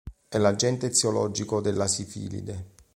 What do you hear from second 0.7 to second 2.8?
eziologico della sifilide.